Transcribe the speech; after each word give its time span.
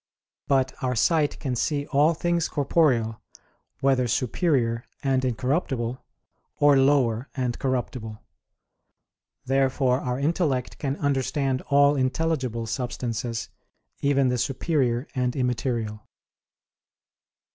But 0.47 0.73
our 0.81 0.95
sight 0.95 1.37
can 1.37 1.55
see 1.55 1.85
all 1.85 2.15
things 2.15 2.47
corporeal, 2.49 3.21
whether 3.81 4.07
superior 4.07 4.83
and 5.03 5.23
incorruptible; 5.23 6.03
or 6.57 6.75
lower 6.75 7.29
and 7.35 7.59
corruptible. 7.59 8.17
Therefore 9.45 9.99
our 9.99 10.17
intellect 10.17 10.79
can 10.79 10.95
understand 10.97 11.61
all 11.67 11.95
intelligible 11.95 12.65
substances, 12.65 13.49
even 13.99 14.29
the 14.29 14.39
superior 14.39 15.07
and 15.13 15.35
immaterial. 15.35 16.01